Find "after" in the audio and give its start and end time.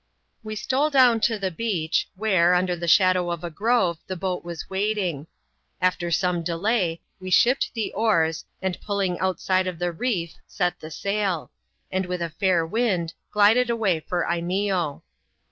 5.79-6.09